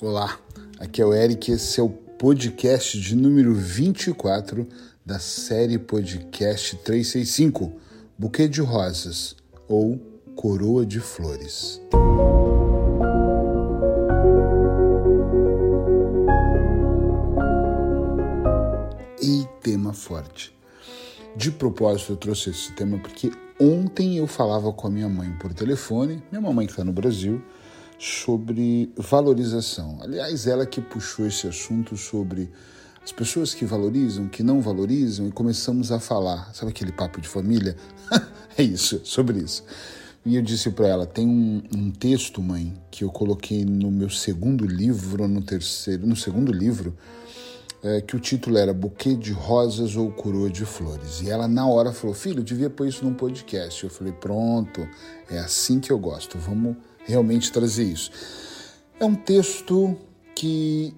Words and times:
Olá, 0.00 0.40
aqui 0.80 1.00
é 1.00 1.06
o 1.06 1.14
Eric, 1.14 1.52
esse 1.52 1.78
é 1.78 1.82
o 1.82 1.88
podcast 1.88 3.00
de 3.00 3.14
número 3.14 3.54
24 3.54 4.66
da 5.06 5.20
série 5.20 5.78
Podcast 5.78 6.74
365, 6.78 7.72
Buquê 8.18 8.48
de 8.48 8.60
Rosas 8.60 9.36
ou 9.68 9.96
Coroa 10.34 10.84
de 10.84 10.98
Flores. 10.98 11.80
E 19.22 19.46
tema 19.62 19.92
forte. 19.92 20.52
De 21.36 21.52
propósito, 21.52 22.14
eu 22.14 22.16
trouxe 22.16 22.50
esse 22.50 22.72
tema 22.72 22.98
porque 22.98 23.30
ontem 23.60 24.18
eu 24.18 24.26
falava 24.26 24.72
com 24.72 24.88
a 24.88 24.90
minha 24.90 25.08
mãe 25.08 25.30
por 25.38 25.54
telefone, 25.54 26.20
minha 26.32 26.42
mamãe 26.42 26.66
que 26.66 26.72
está 26.72 26.82
no 26.82 26.92
Brasil, 26.92 27.40
sobre 27.98 28.92
valorização. 28.96 29.98
Aliás, 30.00 30.46
ela 30.46 30.66
que 30.66 30.80
puxou 30.80 31.26
esse 31.26 31.46
assunto 31.46 31.96
sobre 31.96 32.50
as 33.04 33.12
pessoas 33.12 33.52
que 33.52 33.64
valorizam, 33.64 34.28
que 34.28 34.42
não 34.42 34.60
valorizam, 34.60 35.28
e 35.28 35.32
começamos 35.32 35.92
a 35.92 36.00
falar. 36.00 36.54
Sabe 36.54 36.70
aquele 36.70 36.92
papo 36.92 37.20
de 37.20 37.28
família? 37.28 37.76
é 38.56 38.62
isso, 38.62 39.00
sobre 39.04 39.38
isso. 39.38 39.62
E 40.24 40.36
eu 40.36 40.42
disse 40.42 40.70
para 40.70 40.88
ela: 40.88 41.06
tem 41.06 41.28
um, 41.28 41.62
um, 41.74 41.90
texto, 41.90 42.40
mãe, 42.40 42.72
que 42.90 43.04
eu 43.04 43.10
coloquei 43.10 43.64
no 43.64 43.90
meu 43.90 44.08
segundo 44.08 44.66
livro, 44.66 45.28
no 45.28 45.42
terceiro, 45.42 46.06
no 46.06 46.16
segundo 46.16 46.50
livro, 46.50 46.96
é, 47.82 48.00
que 48.00 48.16
o 48.16 48.20
título 48.20 48.56
era 48.56 48.72
Buquê 48.72 49.14
de 49.14 49.32
Rosas 49.32 49.96
ou 49.96 50.10
Coroa 50.10 50.48
de 50.48 50.64
Flores. 50.64 51.20
E 51.20 51.28
ela, 51.28 51.46
na 51.46 51.66
hora, 51.66 51.92
falou: 51.92 52.14
Filho, 52.14 52.42
devia 52.42 52.70
pôr 52.70 52.88
isso 52.88 53.04
num 53.04 53.12
podcast. 53.12 53.84
Eu 53.84 53.90
falei: 53.90 54.14
Pronto, 54.14 54.88
é 55.30 55.38
assim 55.38 55.78
que 55.78 55.92
eu 55.92 55.98
gosto, 55.98 56.38
vamos 56.38 56.74
realmente 57.04 57.52
trazer 57.52 57.84
isso. 57.84 58.10
É 58.98 59.04
um 59.04 59.14
texto 59.14 59.96
que 60.34 60.94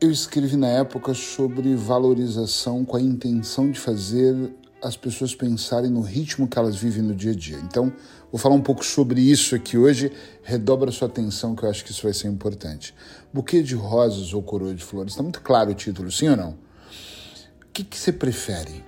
eu 0.00 0.10
escrevi 0.10 0.56
na 0.56 0.68
época 0.68 1.14
sobre 1.14 1.74
valorização 1.74 2.84
com 2.84 2.96
a 2.96 3.00
intenção 3.00 3.70
de 3.70 3.78
fazer 3.80 4.52
as 4.82 4.98
pessoas 4.98 5.34
pensarem 5.34 5.90
no 5.90 6.02
ritmo 6.02 6.46
que 6.46 6.58
elas 6.58 6.76
vivem 6.76 7.02
no 7.02 7.14
dia 7.14 7.32
a 7.32 7.34
dia. 7.34 7.56
Então, 7.56 7.90
vou 8.30 8.38
falar 8.38 8.54
um 8.54 8.60
pouco 8.60 8.84
sobre 8.84 9.22
isso 9.22 9.54
aqui 9.54 9.78
hoje. 9.78 10.12
Redobra 10.42 10.92
sua 10.92 11.08
atenção, 11.08 11.56
que 11.56 11.62
eu 11.62 11.70
acho 11.70 11.82
que 11.82 11.90
isso 11.90 12.02
vai 12.02 12.12
ser 12.12 12.28
importante. 12.28 12.94
Buquê 13.32 13.62
de 13.62 13.74
rosas 13.74 14.34
ou 14.34 14.42
coroa 14.42 14.74
de 14.74 14.84
flores? 14.84 15.14
Está 15.14 15.22
muito 15.22 15.40
claro 15.40 15.70
o 15.70 15.74
título, 15.74 16.12
sim 16.12 16.28
ou 16.28 16.36
não? 16.36 16.50
O 16.50 17.72
que, 17.72 17.82
que 17.82 17.98
você 17.98 18.12
prefere? 18.12 18.84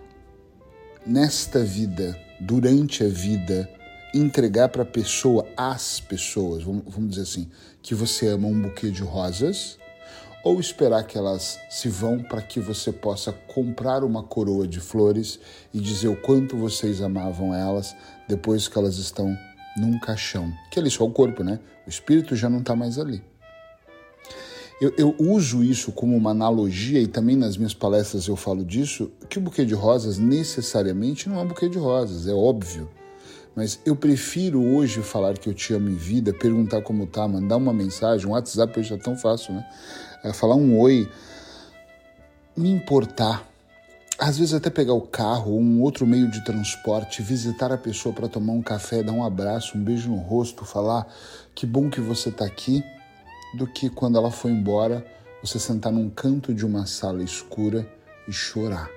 Nesta 1.06 1.64
vida, 1.64 2.19
durante 2.39 3.03
a 3.03 3.08
vida, 3.08 3.67
entregar 4.15 4.69
para 4.69 4.83
a 4.83 4.87
pessoa, 4.87 5.47
as 5.57 6.01
pessoas, 6.01 6.62
vamos 6.62 7.11
dizer 7.11 7.23
assim, 7.23 7.51
que 7.83 7.95
você 7.95 8.29
ama 8.29 8.48
um 8.48 8.63
buquê 8.63 8.91
de 8.91 9.03
rosas, 9.03 9.79
ou 10.45 10.61
esperar 10.61 11.05
que 11.05 11.19
elas 11.19 11.59
se 11.69 11.89
vão 11.89 12.23
para 12.23 12.41
que 12.41 12.61
você 12.61 12.93
possa 12.93 13.33
comprar 13.33 14.05
uma 14.05 14.23
coroa 14.23 14.67
de 14.67 14.79
flores 14.79 15.41
e 15.75 15.81
dizer 15.81 16.07
o 16.07 16.15
quanto 16.15 16.57
vocês 16.57 17.03
amavam 17.03 17.53
elas 17.53 17.97
depois 18.29 18.69
que 18.69 18.79
elas 18.79 18.97
estão 18.97 19.37
num 19.77 19.98
caixão. 19.98 20.53
Que 20.70 20.79
ali 20.79 20.89
só 20.89 21.05
o 21.05 21.11
corpo, 21.11 21.43
né? 21.43 21.59
O 21.85 21.91
espírito 21.91 22.37
já 22.37 22.48
não 22.48 22.61
está 22.61 22.77
mais 22.77 22.97
ali. 22.97 23.25
Eu, 24.81 24.93
eu, 24.98 25.17
uso 25.19 25.65
isso 25.65 25.91
como 25.91 26.15
uma 26.15 26.31
analogia 26.31 27.01
e 27.01 27.07
também 27.07 27.35
nas 27.35 27.57
minhas 27.57 27.73
palestras 27.73 28.29
eu 28.29 28.37
falo 28.37 28.63
disso, 28.63 29.11
que 29.29 29.39
o 29.39 29.41
buquê 29.41 29.65
de 29.65 29.75
rosas 29.75 30.19
necessariamente 30.19 31.29
não 31.29 31.41
é 31.41 31.43
um 31.43 31.48
buquê 31.48 31.67
de 31.69 31.79
rosas, 31.79 32.29
é 32.29 32.35
óbvio. 32.35 32.89
Mas 33.57 33.81
eu 33.87 33.97
prefiro 33.97 34.62
hoje 34.62 35.01
falar 35.01 35.39
que 35.39 35.49
eu 35.49 35.55
te 35.55 35.73
amo 35.73 35.89
em 35.89 35.95
vida, 35.95 36.31
perguntar 36.35 36.83
como 36.83 37.07
tá, 37.07 37.27
mandar 37.27 37.57
uma 37.57 37.73
mensagem, 37.73 38.27
um 38.27 38.33
WhatsApp 38.33 38.79
hoje 38.79 38.93
é 38.93 38.98
tão 38.98 39.17
fácil, 39.17 39.55
né? 39.55 39.67
É 40.23 40.31
falar 40.31 40.57
um 40.57 40.79
oi, 40.79 41.11
me 42.55 42.71
importar. 42.71 43.48
Às 44.19 44.39
vezes 44.39 44.53
até 44.53 44.69
pegar 44.69 44.93
o 44.93 45.01
carro 45.01 45.53
ou 45.53 45.61
um 45.61 45.81
outro 45.81 46.07
meio 46.07 46.31
de 46.31 46.45
transporte, 46.45 47.23
visitar 47.23 47.73
a 47.73 47.79
pessoa 47.79 48.14
para 48.14 48.29
tomar 48.29 48.53
um 48.53 48.63
café, 48.63 49.03
dar 49.03 49.13
um 49.13 49.25
abraço, 49.25 49.79
um 49.79 49.83
beijo 49.83 50.11
no 50.11 50.17
rosto, 50.17 50.67
falar 50.67 51.07
que 51.55 51.64
bom 51.64 51.89
que 51.89 52.01
você 52.01 52.29
está 52.29 52.45
aqui, 52.45 52.85
do 53.57 53.67
que 53.67 53.89
quando 53.89 54.19
ela 54.19 54.30
foi 54.30 54.51
embora, 54.51 55.03
você 55.42 55.59
sentar 55.59 55.92
num 55.92 56.11
canto 56.11 56.53
de 56.53 56.67
uma 56.67 56.85
sala 56.86 57.23
escura 57.23 57.89
e 58.29 58.33
chorar. 58.33 58.95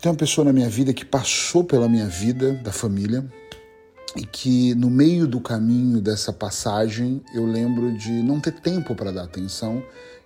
Tem 0.00 0.12
uma 0.12 0.16
pessoa 0.16 0.44
na 0.44 0.52
minha 0.52 0.68
vida 0.68 0.92
que 0.92 1.04
passou 1.04 1.64
pela 1.64 1.88
minha 1.88 2.06
vida, 2.06 2.52
da 2.52 2.70
família, 2.70 3.28
e 4.16 4.24
que 4.24 4.72
no 4.76 4.88
meio 4.88 5.26
do 5.26 5.40
caminho 5.40 6.00
dessa 6.00 6.32
passagem 6.32 7.20
eu 7.34 7.44
lembro 7.44 7.92
de 7.98 8.12
não 8.22 8.38
ter 8.38 8.52
tempo 8.52 8.94
para 8.94 9.10
dar 9.10 9.24
atenção. 9.24 9.82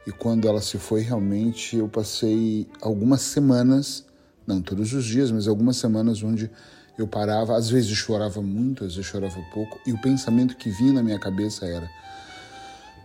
E 0.07 0.13
quando 0.13 0.47
ela 0.47 0.61
se 0.61 0.77
foi, 0.77 1.01
realmente 1.01 1.77
eu 1.77 1.89
passei 1.89 2.69
algumas 2.83 3.23
semanas, 3.23 4.05
não 4.47 4.61
todos 4.61 4.93
os 4.93 5.07
dias, 5.07 5.31
mas 5.31 5.49
algumas 5.49 5.79
semanas 5.79 6.23
onde 6.23 6.51
eu 6.99 7.09
parava, 7.09 7.57
às 7.57 7.71
vezes 7.71 7.97
chorava 7.97 8.43
muito, 8.43 8.85
às 8.85 8.95
vezes 8.95 9.11
chorava 9.11 9.41
pouco, 9.55 9.81
e 9.87 9.93
o 9.93 10.01
pensamento 10.03 10.55
que 10.55 10.69
vinha 10.69 10.93
na 10.93 11.03
minha 11.03 11.19
cabeça 11.19 11.65
era: 11.65 11.89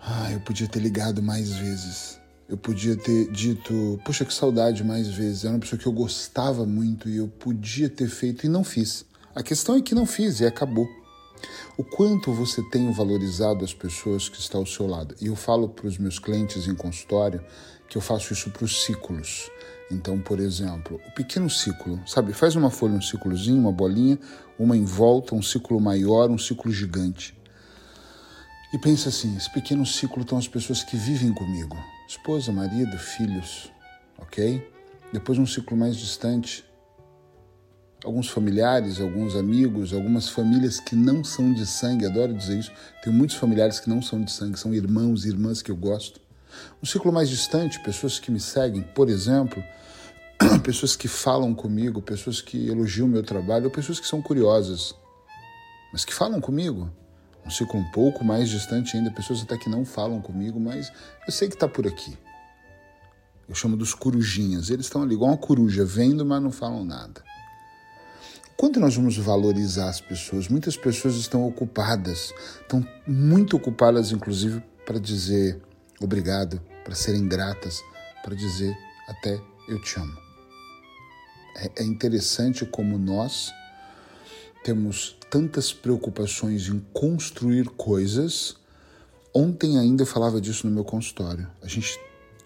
ah, 0.02 0.34
eu 0.34 0.42
podia 0.42 0.68
ter 0.68 0.80
ligado 0.80 1.24
mais 1.24 1.50
vezes 1.50 2.20
eu 2.50 2.58
podia 2.58 2.96
ter 2.96 3.30
dito, 3.30 4.00
poxa, 4.06 4.24
que 4.24 4.34
saudade 4.34 4.84
mais 4.84 5.08
vezes. 5.08 5.44
Era 5.44 5.54
uma 5.54 5.60
pessoa 5.60 5.80
que 5.80 5.86
eu 5.86 5.92
gostava 5.92 6.66
muito 6.66 7.10
e 7.10 7.18
eu 7.18 7.28
podia 7.28 7.90
ter 7.90 8.08
feito 8.08 8.46
e 8.46 8.50
não 8.50 8.64
fiz. 8.64 9.06
A 9.36 9.44
questão 9.44 9.76
é 9.76 9.82
que 9.82 9.94
não 9.94 10.06
fiz 10.06 10.40
e 10.40 10.46
acabou. 10.46 10.88
O 11.78 11.84
quanto 11.84 12.32
você 12.32 12.64
tem 12.70 12.92
valorizado 12.92 13.64
as 13.64 13.74
pessoas 13.74 14.30
que 14.30 14.40
estão 14.40 14.62
ao 14.62 14.66
seu 14.66 14.88
lado. 14.88 15.14
E 15.22 15.28
eu 15.28 15.36
falo 15.36 15.70
para 15.70 15.88
os 15.88 15.98
meus 15.98 16.18
clientes 16.18 16.68
em 16.68 16.74
consultório 16.74 17.44
que 17.88 17.98
eu 17.98 18.02
faço 18.02 18.34
isso 18.34 18.50
para 18.50 18.64
os 18.66 18.84
ciclos. 18.84 19.52
Então, 19.92 20.20
por 20.20 20.40
exemplo, 20.40 21.00
o 21.08 21.12
pequeno 21.12 21.50
ciclo, 21.50 22.02
sabe? 22.06 22.34
Faz 22.34 22.56
uma 22.56 22.70
folha, 22.70 22.96
um 22.96 23.02
ciclozinho, 23.02 23.60
uma 23.60 23.72
bolinha, 23.72 24.20
uma 24.58 24.76
em 24.76 24.84
volta, 24.84 25.36
um 25.36 25.42
ciclo 25.42 25.80
maior, 25.80 26.30
um 26.30 26.38
ciclo 26.38 26.72
gigante. 26.72 27.37
E 28.74 28.78
pensa 28.78 29.10
assim: 29.10 29.36
esse 29.38 29.52
pequeno 29.52 29.86
ciclo 29.86 30.22
estão 30.22 30.38
as 30.38 30.48
pessoas 30.48 30.84
que 30.84 30.98
vivem 30.98 31.34
comigo 31.34 31.78
esposa, 32.08 32.54
marido, 32.54 32.98
filhos, 32.98 33.72
ok? 34.18 34.66
Depois 35.12 35.38
um 35.38 35.46
ciclo 35.46 35.76
mais 35.76 35.98
distante, 35.98 36.64
alguns 38.04 38.30
familiares, 38.30 39.02
alguns 39.02 39.36
amigos, 39.36 39.94
algumas 39.94 40.30
famílias 40.30 40.80
que 40.80 40.96
não 40.96 41.24
são 41.24 41.54
de 41.54 41.66
sangue, 41.66 42.06
adoro 42.06 42.34
dizer 42.34 42.60
isso, 42.60 42.72
tenho 43.04 43.14
muitos 43.14 43.36
familiares 43.36 43.80
que 43.80 43.90
não 43.90 44.02
são 44.02 44.22
de 44.22 44.32
sangue, 44.32 44.58
são 44.58 44.74
irmãos 44.74 45.26
e 45.26 45.30
irmãs 45.30 45.62
que 45.62 45.70
eu 45.70 45.76
gosto. 45.76 46.22
Um 46.82 46.86
ciclo 46.86 47.12
mais 47.12 47.30
distante, 47.30 47.80
pessoas 47.82 48.20
que 48.20 48.32
me 48.32 48.40
seguem, 48.40 48.82
por 48.82 49.10
exemplo, 49.10 49.62
pessoas 50.64 50.96
que 50.96 51.10
falam 51.10 51.54
comigo, 51.54 52.02
pessoas 52.02 52.40
que 52.40 52.68
elogiam 52.68 53.08
meu 53.08 53.22
trabalho, 53.22 53.66
ou 53.66 53.72
pessoas 53.72 54.00
que 54.00 54.08
são 54.08 54.22
curiosas, 54.22 54.96
mas 55.92 56.06
que 56.06 56.14
falam 56.14 56.40
comigo 56.40 56.90
ciclo 57.52 57.80
um 57.80 57.92
pouco 57.92 58.24
mais 58.24 58.50
distante 58.50 58.98
ainda, 58.98 59.12
pessoas 59.12 59.42
até 59.42 59.58
que 59.58 59.70
não 59.70 59.86
falam 59.86 60.22
comigo, 60.22 60.60
mas 60.60 60.92
eu 61.26 61.32
sei 61.32 61.48
que 61.48 61.56
está 61.56 61.68
por 61.68 61.88
aqui. 61.88 62.18
Eu 63.48 63.56
chamo 63.56 63.78
dos 63.78 63.94
corujinhas. 63.94 64.70
Eles 64.70 64.88
estão 64.88 65.02
ali 65.02 65.14
igual 65.14 65.32
uma 65.32 65.38
coruja, 65.38 65.86
vendo, 65.86 66.26
mas 66.26 66.42
não 66.42 66.52
falam 66.52 66.84
nada. 66.84 67.24
Quando 68.58 68.80
nós 68.80 68.96
vamos 68.96 69.16
valorizar 69.18 69.88
as 69.88 70.02
pessoas, 70.02 70.48
muitas 70.48 70.76
pessoas 70.76 71.16
estão 71.16 71.48
ocupadas, 71.48 72.34
estão 72.60 72.86
muito 73.08 73.56
ocupadas, 73.56 74.12
inclusive, 74.12 74.64
para 74.86 75.00
dizer 75.00 75.62
obrigado, 76.02 76.60
para 76.84 76.96
serem 76.96 77.28
gratas, 77.28 77.82
para 78.24 78.36
dizer 78.36 78.76
até 79.08 79.40
eu 79.70 79.80
te 79.82 80.00
amo. 80.00 80.18
É, 81.56 81.84
é 81.84 81.84
interessante 81.84 82.66
como 82.66 82.98
nós 82.98 83.54
temos 84.68 85.16
tantas 85.30 85.72
preocupações 85.72 86.68
em 86.68 86.78
construir 86.92 87.70
coisas. 87.70 88.58
Ontem 89.34 89.80
ainda 89.80 90.02
eu 90.04 90.06
falava 90.06 90.42
disso 90.42 90.68
no 90.68 90.74
meu 90.74 90.84
consultório. 90.84 91.48
A 91.64 91.70
gente 91.70 91.98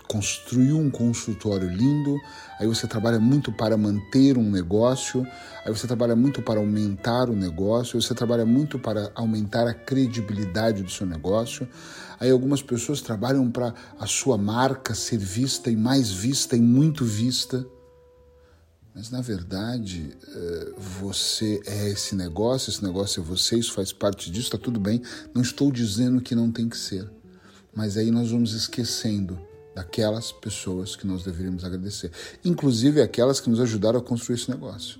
construiu 0.07 0.77
um 0.77 0.91
consultório 0.91 1.67
lindo, 1.67 2.15
aí 2.59 2.67
você 2.67 2.85
trabalha 2.85 3.19
muito 3.19 3.51
para 3.51 3.75
manter 3.75 4.37
um 4.37 4.51
negócio, 4.51 5.25
aí 5.65 5.75
você 5.75 5.87
trabalha 5.87 6.15
muito 6.15 6.43
para 6.43 6.59
aumentar 6.59 7.27
o 7.27 7.35
negócio, 7.35 7.99
você 7.99 8.13
trabalha 8.13 8.45
muito 8.45 8.77
para 8.77 9.11
aumentar 9.15 9.67
a 9.67 9.73
credibilidade 9.73 10.83
do 10.83 10.91
seu 10.91 11.07
negócio. 11.07 11.67
Aí 12.19 12.29
algumas 12.29 12.61
pessoas 12.61 13.01
trabalham 13.01 13.49
para 13.49 13.73
a 13.99 14.05
sua 14.05 14.37
marca 14.37 14.93
ser 14.93 15.17
vista 15.17 15.71
e 15.71 15.75
mais 15.75 16.11
vista 16.11 16.55
e 16.55 16.61
muito 16.61 17.03
vista. 17.03 17.65
Mas 18.93 19.09
na 19.09 19.21
verdade, 19.21 20.17
eh, 20.27 20.73
você 20.77 21.61
é 21.65 21.89
esse 21.89 22.13
negócio, 22.13 22.69
esse 22.69 22.83
negócio 22.83 23.21
é 23.21 23.23
você, 23.23 23.57
isso 23.57 23.73
faz 23.73 23.93
parte 23.93 24.29
disso, 24.29 24.47
está 24.47 24.57
tudo 24.57 24.79
bem. 24.79 25.01
Não 25.33 25.41
estou 25.41 25.71
dizendo 25.71 26.21
que 26.21 26.35
não 26.35 26.51
tem 26.51 26.67
que 26.67 26.77
ser. 26.77 27.09
Mas 27.73 27.95
aí 27.95 28.11
nós 28.11 28.31
vamos 28.31 28.53
esquecendo 28.53 29.39
daquelas 29.73 30.31
pessoas 30.31 30.95
que 30.97 31.07
nós 31.07 31.23
deveríamos 31.23 31.63
agradecer, 31.63 32.11
inclusive 32.43 33.01
aquelas 33.01 33.39
que 33.39 33.49
nos 33.49 33.61
ajudaram 33.61 33.99
a 33.99 34.03
construir 34.03 34.35
esse 34.35 34.49
negócio. 34.49 34.99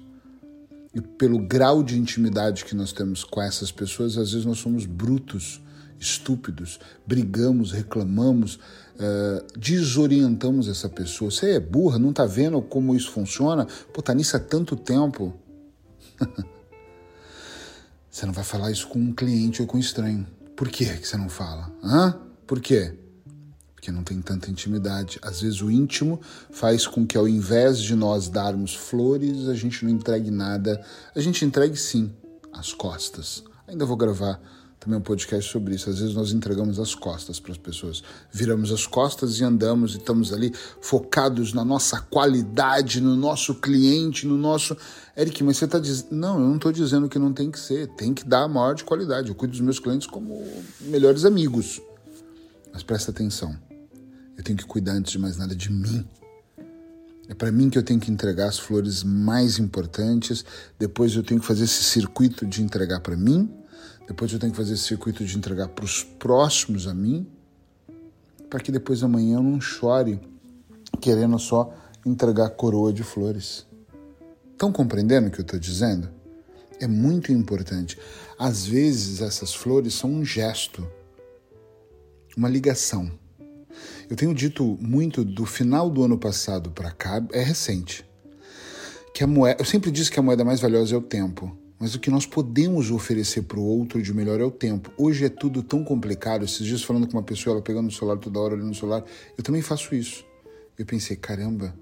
E 0.94 1.02
pelo 1.02 1.40
grau 1.40 1.84
de 1.84 1.98
intimidade 1.98 2.64
que 2.64 2.76
nós 2.76 2.94
temos 2.94 3.24
com 3.24 3.42
essas 3.42 3.72
pessoas, 3.72 4.18
às 4.18 4.32
vezes 4.32 4.46
nós 4.46 4.60
somos 4.60 4.86
brutos 4.86 5.62
estúpidos, 6.02 6.80
brigamos, 7.06 7.72
reclamamos, 7.72 8.56
uh, 8.56 9.46
desorientamos 9.58 10.68
essa 10.68 10.90
pessoa. 10.90 11.30
Você 11.30 11.52
é 11.52 11.60
burra, 11.60 12.00
não 12.00 12.10
está 12.10 12.26
vendo 12.26 12.60
como 12.62 12.96
isso 12.96 13.12
funciona? 13.12 13.68
Pô, 13.94 14.02
tá 14.02 14.14
nisso 14.14 14.36
há 14.36 14.40
tanto 14.40 14.76
tempo. 14.76 15.34
você 18.10 18.26
não 18.26 18.34
vai 18.34 18.44
falar 18.44 18.72
isso 18.72 18.88
com 18.88 19.00
um 19.00 19.14
cliente 19.14 19.62
ou 19.62 19.68
com 19.68 19.78
um 19.78 19.80
estranho. 19.80 20.26
Por 20.56 20.70
que 20.70 20.86
você 20.86 21.16
não 21.16 21.30
fala? 21.30 21.72
Hã? 21.84 22.20
Por 22.48 22.60
quê? 22.60 22.98
Porque 23.76 23.92
não 23.92 24.04
tem 24.04 24.20
tanta 24.22 24.50
intimidade. 24.50 25.20
Às 25.22 25.42
vezes 25.42 25.62
o 25.62 25.70
íntimo 25.70 26.20
faz 26.50 26.88
com 26.88 27.06
que 27.06 27.18
ao 27.18 27.28
invés 27.28 27.80
de 27.80 27.96
nós 27.96 28.28
darmos 28.28 28.76
flores, 28.76 29.48
a 29.48 29.54
gente 29.54 29.86
não 29.86 29.92
entregue 29.92 30.32
nada. 30.32 30.84
A 31.16 31.22
gente 31.22 31.46
entregue 31.46 31.78
sim 31.78 32.12
as 32.52 32.74
costas. 32.74 33.44
Ainda 33.68 33.86
vou 33.86 33.96
gravar 33.96 34.42
também 34.82 34.98
um 34.98 35.02
podcast 35.02 35.50
sobre 35.50 35.76
isso. 35.76 35.92
Às 35.92 36.00
vezes 36.00 36.16
nós 36.16 36.32
entregamos 36.32 36.80
as 36.80 36.96
costas 36.96 37.40
para 37.40 37.52
as 37.52 37.58
pessoas. 37.58 38.04
Viramos 38.34 38.72
as 38.72 38.88
costas 38.88 39.40
e 39.40 39.44
andamos 39.44 39.94
e 39.94 39.98
estamos 40.00 40.34
ali 40.34 40.52
focados 40.82 41.54
na 41.54 41.64
nossa 41.64 42.02
qualidade, 42.02 43.00
no 43.00 43.16
nosso 43.16 43.54
cliente, 43.54 44.26
no 44.26 44.36
nosso. 44.36 44.76
Eric, 45.16 45.44
mas 45.44 45.58
você 45.58 45.66
está 45.66 45.78
dizendo. 45.78 46.08
Não, 46.10 46.40
eu 46.42 46.48
não 46.48 46.56
estou 46.56 46.72
dizendo 46.72 47.08
que 47.08 47.20
não 47.20 47.32
tem 47.32 47.52
que 47.52 47.60
ser. 47.60 47.90
Tem 47.90 48.12
que 48.12 48.26
dar 48.26 48.46
a 48.46 48.48
maior 48.48 48.74
de 48.74 48.84
qualidade. 48.84 49.30
Eu 49.30 49.36
cuido 49.36 49.52
dos 49.52 49.62
meus 49.62 49.78
clientes 49.78 50.08
como 50.08 50.44
melhores 50.82 51.26
amigos. 51.26 51.80
Mas 52.74 52.82
presta 52.82 53.12
atenção. 53.12 53.56
Eu 54.36 54.44
tenho 54.44 54.58
que 54.58 54.66
cuidar 54.66 54.94
antes 54.94 55.12
de 55.12 55.20
mais 55.20 55.38
nada 55.38 55.56
de 55.56 55.72
mim. 55.72 56.04
É 57.30 57.36
para 57.36 57.52
mim 57.52 57.70
que 57.70 57.78
eu 57.78 57.84
tenho 57.84 58.00
que 58.00 58.10
entregar 58.10 58.48
as 58.48 58.58
flores 58.58 59.04
mais 59.04 59.60
importantes. 59.60 60.44
Depois 60.80 61.16
eu 61.16 61.22
tenho 61.22 61.40
que 61.40 61.46
fazer 61.46 61.66
esse 61.66 61.84
circuito 61.84 62.48
de 62.48 62.64
entregar 62.64 63.00
para 63.02 63.16
mim 63.16 63.61
depois 64.08 64.32
eu 64.32 64.40
tenho 64.40 64.52
que 64.52 64.58
fazer 64.58 64.74
esse 64.74 64.84
circuito 64.84 65.24
de 65.24 65.38
entregar 65.38 65.68
para 65.70 65.86
os 65.86 66.04
próximos 66.04 66.88
a 66.88 66.94
mim, 66.94 67.28
para 68.50 68.60
que 68.60 68.72
depois 68.72 69.04
amanhã 69.04 69.38
eu 69.38 69.44
não 69.44 69.62
chore 69.62 70.20
querendo 71.00 71.38
só 71.40 71.74
entregar 72.06 72.50
coroa 72.52 72.92
de 72.92 73.04
flores. 73.04 73.66
Estão 74.52 74.72
compreendendo 74.72 75.28
o 75.28 75.32
que 75.32 75.40
eu 75.40 75.44
estou 75.44 75.60
dizendo? 75.60 76.10
É 76.80 76.88
muito 76.88 77.32
importante. 77.32 77.98
Às 78.38 78.66
vezes 78.66 79.22
essas 79.22 79.54
flores 79.54 79.94
são 79.94 80.12
um 80.12 80.26
gesto, 80.26 80.88
uma 82.36 82.50
ligação. 82.50 83.12
Eu 84.10 84.16
tenho 84.16 84.34
dito 84.34 84.78
muito 84.82 85.24
do 85.24 85.46
final 85.46 85.90
do 85.90 86.04
ano 86.04 86.18
passado 86.18 86.72
para 86.72 86.92
cá, 86.92 87.24
é 87.32 87.42
recente, 87.42 88.06
que 89.14 89.24
a 89.24 89.28
moeda, 89.28 89.62
eu 89.62 89.66
sempre 89.66 89.90
disse 89.90 90.12
que 90.12 90.20
a 90.20 90.24
moeda 90.24 90.44
mais 90.44 90.60
valiosa 90.60 90.96
é 90.96 90.98
o 90.98 91.02
tempo. 91.02 91.56
Mas 91.82 91.96
o 91.96 92.00
que 92.00 92.12
nós 92.12 92.28
podemos 92.28 92.92
oferecer 92.92 93.42
para 93.42 93.60
o 93.60 93.66
outro 93.66 94.00
de 94.04 94.14
melhor 94.14 94.40
é 94.40 94.44
o 94.44 94.52
tempo. 94.52 94.92
Hoje 94.96 95.26
é 95.26 95.30
tudo 95.30 95.64
tão 95.64 95.84
complicado. 95.84 96.46
Esses 96.46 96.64
dias 96.64 96.84
falando 96.84 97.08
com 97.08 97.14
uma 97.14 97.24
pessoa, 97.24 97.56
ela 97.56 97.62
pegando 97.64 97.88
o 97.88 97.92
celular 97.92 98.20
toda 98.20 98.40
hora, 98.40 98.54
olhando 98.54 98.68
no 98.68 98.76
celular. 98.76 99.04
Eu 99.36 99.44
também 99.44 99.64
faço 99.64 99.96
isso. 99.96 100.24
Eu 100.78 100.86
pensei, 100.86 101.16
caramba, 101.16 101.74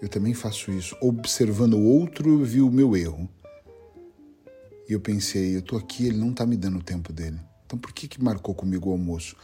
eu 0.00 0.08
também 0.08 0.32
faço 0.32 0.70
isso. 0.70 0.96
Observando 1.02 1.74
o 1.74 1.82
outro, 1.82 2.38
eu 2.38 2.44
vi 2.44 2.60
o 2.60 2.70
meu 2.70 2.96
erro. 2.96 3.28
E 4.88 4.92
eu 4.92 5.00
pensei, 5.00 5.56
eu 5.56 5.62
tô 5.62 5.76
aqui, 5.76 6.06
ele 6.06 6.18
não 6.18 6.32
tá 6.32 6.46
me 6.46 6.56
dando 6.56 6.78
o 6.78 6.82
tempo 6.82 7.12
dele. 7.12 7.40
Então 7.66 7.76
por 7.76 7.92
que 7.92 8.06
que 8.06 8.22
marcou 8.22 8.54
comigo 8.54 8.88
o 8.88 8.92
almoço? 8.92 9.34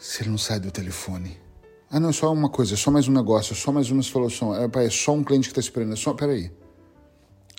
Se 0.00 0.24
ele 0.24 0.30
não 0.30 0.38
sai 0.38 0.58
do 0.58 0.72
telefone. 0.72 1.38
Ah, 1.88 2.00
não, 2.00 2.08
é 2.08 2.12
só 2.12 2.32
uma 2.32 2.48
coisa, 2.48 2.74
é 2.74 2.76
só 2.76 2.90
mais 2.90 3.06
um 3.06 3.12
negócio, 3.12 3.52
é 3.52 3.56
só 3.56 3.70
mais 3.70 3.88
uma 3.88 4.02
solução. 4.02 4.52
É, 4.52 4.68
é 4.84 4.90
só 4.90 5.14
um 5.14 5.22
cliente 5.22 5.44
que 5.44 5.52
está 5.52 5.60
esperando. 5.60 5.92
É 5.92 5.96
só, 5.96 6.12
peraí 6.12 6.50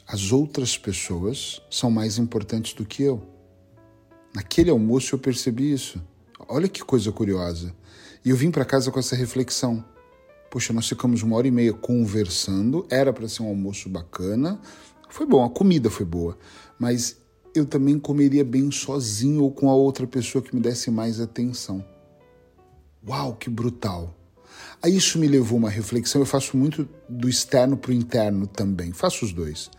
as 0.08 0.32
outras 0.32 0.78
pessoas 0.78 1.62
são 1.70 1.90
mais 1.90 2.18
importantes 2.18 2.74
do 2.74 2.86
que 2.86 3.04
eu. 3.04 3.24
Naquele 4.34 4.70
almoço 4.70 5.16
eu 5.16 5.20
percebi 5.20 5.72
isso. 5.72 6.02
Olha 6.48 6.68
que 6.68 6.84
coisa 6.84 7.12
curiosa. 7.12 7.74
E 8.26 8.30
eu 8.30 8.36
vim 8.36 8.52
para 8.52 8.66
casa 8.66 8.92
com 8.92 9.00
essa 9.00 9.16
reflexão. 9.16 9.84
Poxa, 10.50 10.74
nós 10.74 10.88
ficamos 10.88 11.24
uma 11.24 11.36
hora 11.36 11.48
e 11.48 11.52
meia 11.52 11.74
conversando, 11.74 12.86
era 12.90 13.12
para 13.12 13.28
ser 13.28 13.44
um 13.44 13.48
almoço 13.48 13.90
bacana. 13.90 14.60
Foi 15.10 15.26
bom, 15.26 15.44
a 15.44 15.50
comida 15.50 15.90
foi 15.90 16.06
boa, 16.06 16.38
mas 16.78 17.18
eu 17.56 17.66
também 17.66 18.00
comeria 18.00 18.44
bem 18.44 18.72
sozinho 18.72 19.44
ou 19.44 19.52
com 19.52 19.70
a 19.70 19.76
outra 19.76 20.08
pessoa 20.08 20.44
que 20.44 20.56
me 20.56 20.62
desse 20.62 20.90
mais 20.90 21.20
atenção. 21.20 21.84
Uau, 23.08 23.36
que 23.36 23.50
brutal! 23.50 24.16
Aí 24.82 24.96
isso 24.96 25.18
me 25.18 25.28
levou 25.28 25.58
a 25.58 25.60
uma 25.60 25.70
reflexão. 25.70 26.22
Eu 26.22 26.26
faço 26.26 26.58
muito 26.58 26.88
do 27.08 27.30
externo 27.30 27.78
para 27.78 27.92
o 27.92 27.94
interno 27.94 28.48
também, 28.48 28.92
faço 28.92 29.26
os 29.26 29.32
dois. 29.32 29.70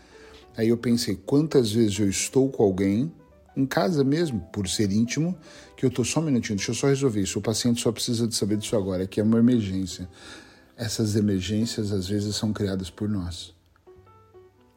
Aí 0.57 0.69
eu 0.69 0.77
pensei, 0.77 1.15
quantas 1.15 1.71
vezes 1.71 1.99
eu 1.99 2.09
estou 2.09 2.49
com 2.49 2.63
alguém, 2.63 3.11
em 3.55 3.65
casa 3.65 4.03
mesmo, 4.03 4.41
por 4.51 4.67
ser 4.67 4.91
íntimo, 4.91 5.37
que 5.75 5.85
eu 5.85 5.89
estou 5.89 6.03
só 6.03 6.19
um 6.19 6.23
minutinho, 6.23 6.57
deixa 6.57 6.71
eu 6.71 6.75
só 6.75 6.87
resolver 6.87 7.21
isso. 7.21 7.39
O 7.39 7.41
paciente 7.41 7.81
só 7.81 7.91
precisa 7.91 8.27
de 8.27 8.35
saber 8.35 8.57
disso 8.57 8.75
agora, 8.75 9.07
que 9.07 9.19
é 9.19 9.23
uma 9.23 9.39
emergência. 9.39 10.09
Essas 10.77 11.15
emergências 11.15 11.91
às 11.91 12.07
vezes 12.07 12.35
são 12.35 12.51
criadas 12.51 12.89
por 12.89 13.07
nós. 13.09 13.53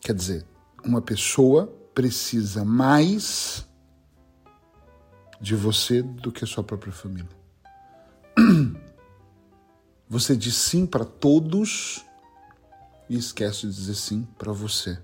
Quer 0.01 0.15
dizer, 0.15 0.45
uma 0.85 1.03
pessoa 1.03 1.67
precisa 1.95 2.65
mais 2.65 3.67
de 5.41 5.55
você 5.55 6.03
do 6.03 6.31
que 6.31 6.45
a 6.45 6.47
sua 6.47 6.63
própria 6.63 6.93
família. 6.93 7.39
Você 10.09 10.37
diz 10.37 10.57
sim 10.57 10.87
para 10.87 11.05
todos 11.05 12.05
e 13.11 13.17
esquece 13.17 13.67
de 13.67 13.75
dizer 13.75 13.95
sim 13.95 14.27
para 14.39 14.53
você. 14.53 14.99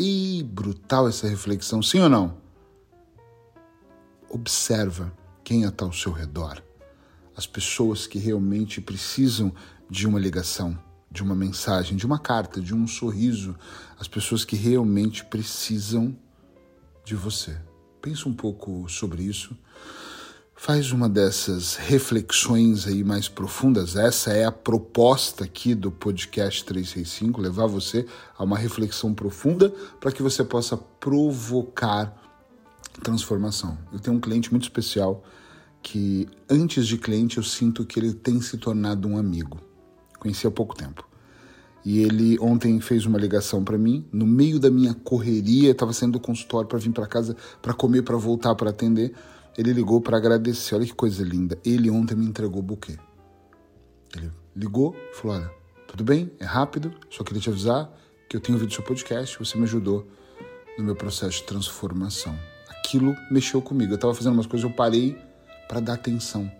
E 0.00 0.44
brutal 0.44 1.08
essa 1.08 1.26
reflexão, 1.26 1.82
sim 1.82 1.98
ou 1.98 2.08
não? 2.08 2.36
Observa 4.30 5.12
quem 5.42 5.64
está 5.64 5.84
ao 5.84 5.92
seu 5.92 6.12
redor. 6.12 6.62
As 7.36 7.48
pessoas 7.48 8.06
que 8.06 8.16
realmente 8.16 8.80
precisam 8.80 9.52
de 9.90 10.06
uma 10.06 10.20
ligação, 10.20 10.78
de 11.10 11.20
uma 11.20 11.34
mensagem, 11.34 11.96
de 11.96 12.06
uma 12.06 12.20
carta, 12.20 12.60
de 12.60 12.72
um 12.72 12.86
sorriso. 12.86 13.56
As 13.98 14.06
pessoas 14.06 14.44
que 14.44 14.54
realmente 14.54 15.24
precisam 15.24 16.16
de 17.04 17.16
você. 17.16 17.60
Pensa 18.00 18.28
um 18.28 18.34
pouco 18.34 18.88
sobre 18.88 19.24
isso. 19.24 19.56
Faz 20.60 20.90
uma 20.90 21.08
dessas 21.08 21.76
reflexões 21.76 22.84
aí 22.88 23.04
mais 23.04 23.28
profundas. 23.28 23.94
Essa 23.94 24.32
é 24.32 24.44
a 24.44 24.50
proposta 24.50 25.44
aqui 25.44 25.72
do 25.72 25.88
podcast 25.88 26.64
365, 26.64 27.40
levar 27.40 27.68
você 27.68 28.04
a 28.36 28.42
uma 28.42 28.58
reflexão 28.58 29.14
profunda 29.14 29.72
para 30.00 30.10
que 30.10 30.20
você 30.20 30.42
possa 30.42 30.76
provocar 30.76 32.12
transformação. 33.04 33.78
Eu 33.92 34.00
tenho 34.00 34.16
um 34.16 34.20
cliente 34.20 34.50
muito 34.50 34.64
especial 34.64 35.22
que 35.80 36.28
antes 36.50 36.88
de 36.88 36.98
cliente 36.98 37.36
eu 37.36 37.44
sinto 37.44 37.86
que 37.86 38.00
ele 38.00 38.12
tem 38.12 38.40
se 38.40 38.58
tornado 38.58 39.06
um 39.06 39.16
amigo. 39.16 39.60
Conheci 40.18 40.44
há 40.44 40.50
pouco 40.50 40.74
tempo. 40.74 41.06
E 41.84 42.00
ele 42.00 42.36
ontem 42.40 42.80
fez 42.80 43.06
uma 43.06 43.16
ligação 43.16 43.62
para 43.62 43.78
mim, 43.78 44.04
no 44.12 44.26
meio 44.26 44.58
da 44.58 44.72
minha 44.72 44.92
correria, 44.92 45.70
estava 45.70 45.92
saindo 45.92 46.14
do 46.14 46.20
consultório 46.20 46.68
para 46.68 46.80
vir 46.80 46.90
para 46.90 47.06
casa, 47.06 47.36
para 47.62 47.72
comer, 47.72 48.02
para 48.02 48.16
voltar 48.16 48.56
para 48.56 48.70
atender. 48.70 49.14
Ele 49.58 49.72
ligou 49.72 50.00
para 50.00 50.16
agradecer. 50.16 50.76
Olha 50.76 50.86
que 50.86 50.94
coisa 50.94 51.24
linda. 51.24 51.58
Ele 51.64 51.90
ontem 51.90 52.14
me 52.14 52.24
entregou 52.24 52.60
o 52.60 52.62
buquê. 52.62 52.96
Ele 54.16 54.30
ligou 54.54 54.94
e 54.94 55.14
falou: 55.16 55.36
Olha, 55.36 55.50
tudo 55.88 56.04
bem, 56.04 56.30
é 56.38 56.44
rápido, 56.44 56.94
só 57.10 57.24
queria 57.24 57.42
te 57.42 57.50
avisar 57.50 57.92
que 58.28 58.36
eu 58.36 58.40
tenho 58.40 58.56
ouvido 58.56 58.72
seu 58.72 58.84
podcast, 58.84 59.38
você 59.38 59.56
me 59.56 59.64
ajudou 59.64 60.06
no 60.76 60.84
meu 60.84 60.94
processo 60.94 61.38
de 61.38 61.44
transformação. 61.44 62.38
Aquilo 62.68 63.16
mexeu 63.30 63.60
comigo. 63.62 63.92
Eu 63.92 63.96
estava 63.96 64.14
fazendo 64.14 64.34
umas 64.34 64.46
coisas, 64.46 64.68
eu 64.68 64.76
parei 64.76 65.18
para 65.66 65.80
dar 65.80 65.94
atenção. 65.94 66.50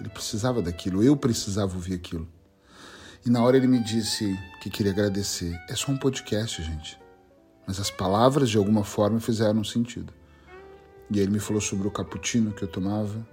Ele 0.00 0.08
precisava 0.08 0.62
daquilo, 0.62 1.02
eu 1.02 1.16
precisava 1.16 1.74
ouvir 1.74 1.94
aquilo. 1.94 2.26
E 3.24 3.30
na 3.30 3.42
hora 3.42 3.56
ele 3.56 3.68
me 3.68 3.78
disse 3.78 4.36
que 4.60 4.70
queria 4.70 4.90
agradecer. 4.90 5.54
É 5.68 5.76
só 5.76 5.92
um 5.92 5.96
podcast, 5.96 6.62
gente. 6.62 6.98
Mas 7.66 7.78
as 7.78 7.90
palavras 7.90 8.50
de 8.50 8.56
alguma 8.56 8.82
forma 8.82 9.20
fizeram 9.20 9.62
sentido. 9.62 10.12
E 11.12 11.20
ele 11.20 11.30
me 11.30 11.38
falou 11.38 11.60
sobre 11.60 11.86
o 11.86 11.90
cappuccino 11.90 12.52
que 12.52 12.62
eu 12.62 12.68
tomava 12.68 13.26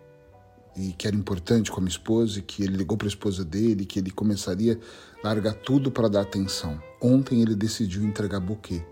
e 0.75 0.91
que 0.93 1.07
era 1.07 1.15
importante 1.15 1.71
com 1.71 1.77
a 1.77 1.81
minha 1.81 1.89
esposa, 1.89 2.39
e 2.39 2.41
que 2.41 2.63
ele 2.63 2.75
ligou 2.75 2.97
para 2.97 3.07
a 3.07 3.09
esposa 3.09 3.43
dele, 3.43 3.85
que 3.85 3.99
ele 3.99 4.11
começaria 4.11 4.79
a 5.21 5.27
largar 5.27 5.53
tudo 5.53 5.91
para 5.91 6.07
dar 6.07 6.21
atenção. 6.21 6.81
Ontem 7.01 7.41
ele 7.41 7.55
decidiu 7.55 8.03
entregar 8.03 8.39
buquê, 8.39 8.85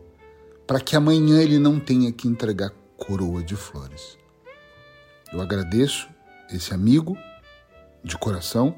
para 0.65 0.79
que 0.79 0.95
amanhã 0.95 1.41
ele 1.41 1.59
não 1.59 1.79
tenha 1.79 2.11
que 2.11 2.27
entregar 2.27 2.71
coroa 2.97 3.43
de 3.43 3.55
flores. 3.55 4.17
Eu 5.31 5.41
agradeço 5.41 6.09
esse 6.49 6.73
amigo 6.73 7.17
de 8.03 8.17
coração, 8.17 8.75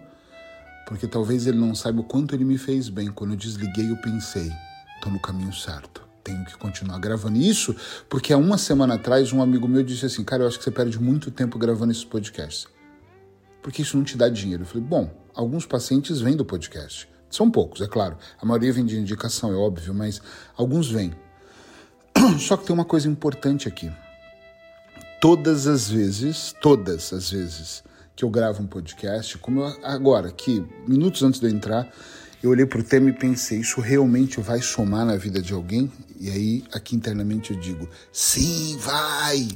porque 0.87 1.07
talvez 1.07 1.47
ele 1.47 1.57
não 1.57 1.73
saiba 1.73 2.01
o 2.01 2.03
quanto 2.03 2.35
ele 2.35 2.45
me 2.45 2.57
fez 2.57 2.89
bem. 2.89 3.11
Quando 3.11 3.31
eu 3.31 3.37
desliguei, 3.37 3.89
eu 3.89 3.97
pensei, 3.97 4.51
estou 4.97 5.11
no 5.11 5.19
caminho 5.19 5.53
certo 5.53 5.98
tenho 6.29 6.45
que 6.45 6.57
continuar 6.57 6.99
gravando 6.99 7.37
isso, 7.37 7.75
porque 8.07 8.31
há 8.31 8.37
uma 8.37 8.57
semana 8.57 8.95
atrás 8.95 9.33
um 9.33 9.41
amigo 9.41 9.67
meu 9.67 9.83
disse 9.83 10.05
assim: 10.05 10.23
Cara, 10.23 10.43
eu 10.43 10.47
acho 10.47 10.57
que 10.57 10.63
você 10.63 10.71
perde 10.71 10.99
muito 10.99 11.31
tempo 11.31 11.57
gravando 11.57 11.91
esses 11.91 12.05
podcasts. 12.05 12.67
Porque 13.61 13.81
isso 13.81 13.97
não 13.97 14.03
te 14.03 14.15
dá 14.15 14.29
dinheiro. 14.29 14.63
Eu 14.63 14.67
falei: 14.67 14.83
Bom, 14.83 15.11
alguns 15.33 15.65
pacientes 15.65 16.21
vêm 16.21 16.35
do 16.35 16.45
podcast. 16.45 17.09
São 17.29 17.49
poucos, 17.49 17.81
é 17.81 17.87
claro. 17.87 18.17
A 18.39 18.45
maioria 18.45 18.73
vem 18.73 18.85
de 18.85 18.97
indicação, 18.97 19.51
é 19.51 19.55
óbvio, 19.55 19.93
mas 19.93 20.21
alguns 20.55 20.89
vêm. 20.89 21.13
Só 22.39 22.57
que 22.57 22.65
tem 22.65 22.73
uma 22.73 22.85
coisa 22.85 23.07
importante 23.07 23.67
aqui. 23.67 23.91
todas 25.21 25.67
as 25.67 25.89
vezes, 25.89 26.55
todas 26.61 27.11
as 27.11 27.31
vezes 27.31 27.83
que 28.15 28.23
eu 28.23 28.29
gravo 28.29 28.61
um 28.61 28.67
podcast, 28.67 29.37
como 29.37 29.61
eu, 29.61 29.77
agora, 29.83 30.29
aqui, 30.29 30.65
minutos 30.87 31.23
antes 31.23 31.39
de 31.39 31.47
eu 31.47 31.51
entrar, 31.51 31.87
eu 32.41 32.51
olhei 32.51 32.65
para 32.65 32.79
o 32.79 32.83
tema 32.83 33.09
e 33.09 33.13
pensei: 33.13 33.59
isso 33.59 33.81
realmente 33.81 34.39
vai 34.39 34.61
somar 34.61 35.05
na 35.05 35.15
vida 35.15 35.41
de 35.41 35.53
alguém? 35.53 35.91
E 36.19 36.29
aí, 36.29 36.63
aqui 36.71 36.95
internamente, 36.95 37.51
eu 37.51 37.59
digo: 37.59 37.87
sim, 38.11 38.77
vai! 38.77 39.47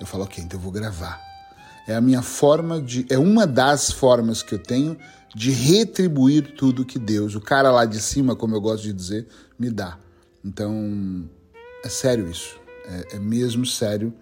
Eu 0.00 0.06
falo: 0.06 0.24
ok, 0.24 0.42
então 0.42 0.58
eu 0.58 0.62
vou 0.62 0.72
gravar. 0.72 1.20
É 1.86 1.94
a 1.94 2.00
minha 2.00 2.22
forma 2.22 2.80
de. 2.80 3.06
É 3.08 3.18
uma 3.18 3.46
das 3.46 3.90
formas 3.90 4.42
que 4.42 4.54
eu 4.54 4.58
tenho 4.58 4.96
de 5.34 5.50
retribuir 5.50 6.54
tudo 6.56 6.84
que 6.84 6.98
Deus, 6.98 7.34
o 7.34 7.40
cara 7.40 7.70
lá 7.70 7.84
de 7.84 8.00
cima, 8.00 8.36
como 8.36 8.54
eu 8.54 8.60
gosto 8.60 8.84
de 8.84 8.92
dizer, 8.92 9.26
me 9.58 9.70
dá. 9.70 9.98
Então, 10.44 11.28
é 11.84 11.88
sério 11.88 12.28
isso. 12.30 12.58
É, 12.86 13.16
é 13.16 13.18
mesmo 13.18 13.64
sério 13.64 14.12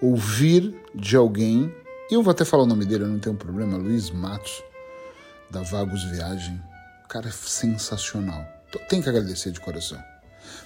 ouvir 0.00 0.74
de 0.94 1.16
alguém. 1.16 1.72
Eu 2.10 2.22
vou 2.22 2.30
até 2.30 2.44
falar 2.44 2.64
o 2.64 2.66
nome 2.66 2.84
dele, 2.84 3.04
eu 3.04 3.08
não 3.08 3.18
tenho 3.18 3.36
problema. 3.36 3.76
Luiz 3.76 4.10
Matos, 4.10 4.62
da 5.50 5.62
Vagos 5.62 6.04
Viagem 6.04 6.60
cara 7.08 7.28
é 7.28 7.32
sensacional. 7.32 8.46
Tem 8.88 9.00
que 9.00 9.08
agradecer 9.08 9.50
de 9.50 9.60
coração. 9.60 10.02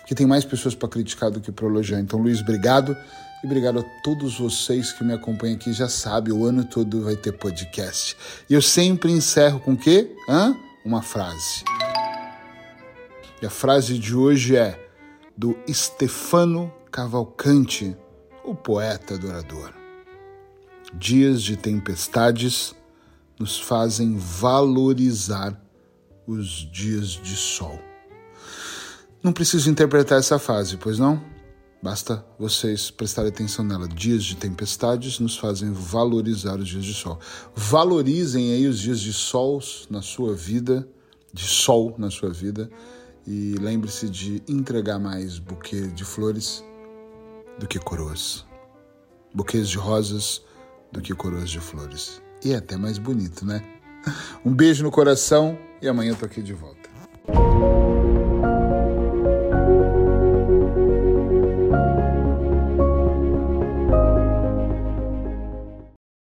Porque 0.00 0.14
tem 0.14 0.26
mais 0.26 0.44
pessoas 0.44 0.74
para 0.74 0.88
criticar 0.88 1.30
do 1.30 1.40
que 1.40 1.52
para 1.52 1.66
elogiar. 1.66 2.00
Então, 2.00 2.18
Luiz, 2.18 2.40
obrigado. 2.40 2.96
E 3.42 3.46
obrigado 3.46 3.80
a 3.80 3.84
todos 4.02 4.38
vocês 4.38 4.92
que 4.92 5.04
me 5.04 5.12
acompanham 5.12 5.56
aqui. 5.56 5.72
Já 5.72 5.88
sabe, 5.88 6.32
o 6.32 6.44
ano 6.44 6.64
todo 6.64 7.04
vai 7.04 7.16
ter 7.16 7.32
podcast. 7.32 8.16
E 8.48 8.54
eu 8.54 8.62
sempre 8.62 9.12
encerro 9.12 9.60
com 9.60 9.74
o 9.74 9.76
quê? 9.76 10.16
Hã? 10.28 10.56
Uma 10.84 11.02
frase. 11.02 11.62
E 13.40 13.46
a 13.46 13.50
frase 13.50 13.98
de 13.98 14.16
hoje 14.16 14.56
é 14.56 14.88
do 15.36 15.56
Stefano 15.70 16.72
Cavalcante, 16.90 17.96
o 18.44 18.54
poeta 18.54 19.14
adorador. 19.14 19.72
Dias 20.94 21.42
de 21.42 21.56
tempestades 21.56 22.74
nos 23.38 23.60
fazem 23.60 24.16
valorizar 24.16 25.56
os 26.28 26.70
dias 26.70 27.08
de 27.08 27.34
sol. 27.34 27.80
Não 29.22 29.32
preciso 29.32 29.70
interpretar 29.70 30.18
essa 30.18 30.38
fase, 30.38 30.76
pois 30.76 30.98
não? 30.98 31.20
Basta 31.82 32.24
vocês 32.38 32.90
prestarem 32.90 33.30
atenção 33.30 33.64
nela. 33.64 33.88
Dias 33.88 34.22
de 34.24 34.36
tempestades 34.36 35.18
nos 35.18 35.38
fazem 35.38 35.72
valorizar 35.72 36.58
os 36.58 36.68
dias 36.68 36.84
de 36.84 36.92
sol. 36.92 37.18
Valorizem 37.54 38.52
aí 38.52 38.66
os 38.66 38.78
dias 38.78 39.00
de 39.00 39.12
sol 39.12 39.60
na 39.88 40.02
sua 40.02 40.34
vida, 40.34 40.86
de 41.32 41.44
sol 41.44 41.94
na 41.96 42.10
sua 42.10 42.30
vida, 42.30 42.68
e 43.26 43.54
lembre-se 43.58 44.08
de 44.08 44.42
entregar 44.46 44.98
mais 44.98 45.38
buquê 45.38 45.86
de 45.88 46.04
flores 46.04 46.62
do 47.58 47.66
que 47.66 47.78
coroas. 47.78 48.44
Buquês 49.34 49.68
de 49.68 49.78
rosas 49.78 50.42
do 50.92 51.00
que 51.00 51.14
coroas 51.14 51.48
de 51.48 51.60
flores. 51.60 52.20
E 52.44 52.52
é 52.52 52.56
até 52.56 52.76
mais 52.76 52.98
bonito, 52.98 53.46
né? 53.46 53.77
Um 54.44 54.52
beijo 54.52 54.82
no 54.82 54.90
coração 54.90 55.58
e 55.80 55.88
amanhã 55.88 56.12
eu 56.12 56.16
tô 56.16 56.26
aqui 56.26 56.42
de 56.42 56.52
volta. 56.52 56.97